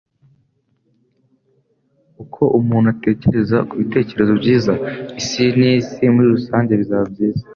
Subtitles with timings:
[2.23, 4.73] Uko umuntu atekereza ku bitekerezo byiza,
[5.19, 7.43] isi ye n'isi muri rusange bizaba byiza.”